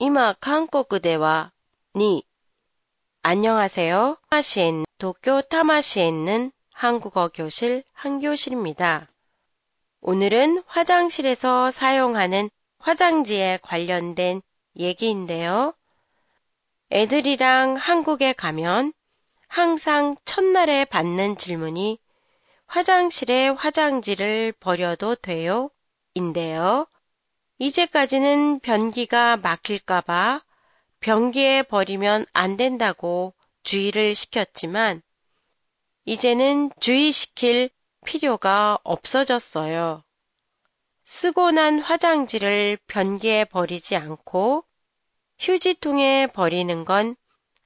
[0.00, 1.52] 今韓国では
[1.94, 2.26] に
[3.22, 4.18] 안녕하세요.
[4.30, 9.10] 타마시엔 도쿄 타마시에 있는 한국어 교실 한교실입니다.
[10.02, 14.42] 오늘은 화장실에서 사용하는 화장지에 관련된
[14.76, 15.74] 얘기인데요.
[16.92, 18.92] 애들이랑 한국에 가면
[19.48, 21.98] 항상 첫날에 받는 질문이
[22.66, 25.70] 화장실에 화장지를 버려도 돼요?
[26.14, 26.86] 인데요.
[27.61, 30.41] 이제까지는 변기가 막힐까봐
[30.99, 35.03] 변기에 버리면 안 된다고 주의를 시켰지만
[36.05, 37.69] 이제는 주의시킬
[38.03, 40.03] 필요가 없어졌어요.
[41.03, 44.65] 쓰고 난 화장지를 변기에 버리지 않고
[45.37, 47.15] 휴지통에 버리는 건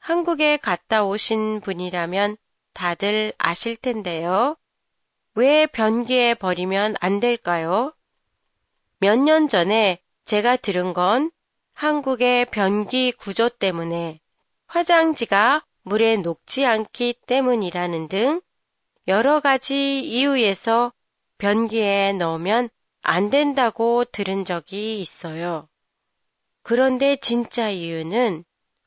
[0.00, 2.36] 한국에 갔다 오신 분이라면
[2.72, 4.56] 다들 아실 텐데요.
[5.36, 7.94] 왜 변기에 버리면 안 될까요?
[8.98, 11.30] 몇 년 전에 제가 들은 건
[11.74, 14.20] 한국의 변기 구조 때문에
[14.66, 18.40] 화장지가 물에 녹지 않기 때문이라는 등
[19.06, 20.92] 여러 가지 이유에서
[21.38, 22.70] 변기에 넣으면
[23.02, 25.68] 안 된다고 들은 적이 있어요.
[26.62, 28.44] 그런데 진짜 이유는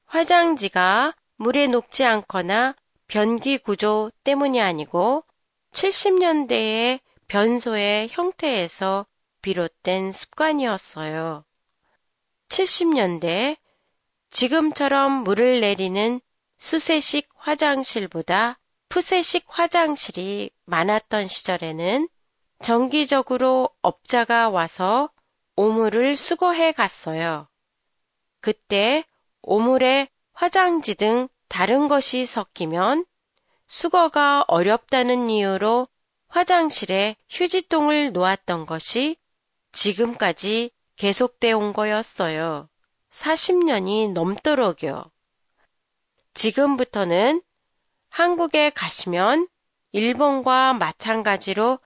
[0.07, 2.75] 화장지가 물에 녹지 않거나
[3.07, 5.23] 변기 구조 때문이 아니고
[5.73, 9.05] 70년대의 변소의 형태에서
[9.47, 11.45] 비롯된 습관이었어요.
[12.49, 13.55] 70년대
[14.29, 16.19] 지금처럼 물을 내리는
[16.57, 22.09] 수세식 화장실보다 푸세식 화장실이 많았던 시절에는
[22.61, 25.09] 정기적으로 업자가 와서
[25.55, 27.47] 오물을 수거해 갔어요.
[28.41, 29.05] 그때
[29.43, 33.05] 오물에 화장지 등 다른 것이 섞이면
[33.67, 35.87] 수거가 어렵다는 이유로
[36.27, 39.15] 화장실에 휴지통을 놓았던 것이
[39.77, 42.67] 지금까지 계속돼 온 거였어요.
[43.11, 45.05] 40년이 넘도록요.
[46.33, 47.43] 지금부터는
[48.09, 49.47] 한국에 가시면
[49.91, 51.77] 일본과 마찬가지로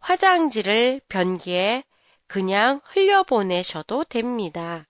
[0.00, 1.84] 화장지를 변기에
[2.26, 4.88] 그냥 흘려보내셔도 됩니다.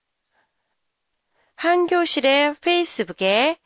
[1.55, 3.59] 한 교실의 페이스북에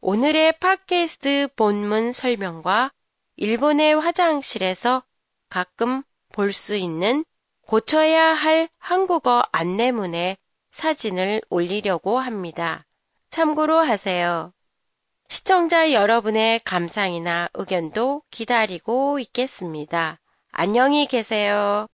[0.00, 2.92] 오늘의 팟캐스트 본문 설명과
[3.34, 5.02] 일본의 화장실에서
[5.48, 7.24] 가끔 볼 수 있는
[7.66, 10.36] 고쳐야 할 한국어 안내문의
[10.70, 12.86] 사진을 올리려고 합니다.
[13.28, 14.52] 참고로 하세요.
[15.28, 20.20] 시청자 여러분의 감상이나 의견도 기다리고 있겠습니다.
[20.52, 21.88] 안녕히 계세요.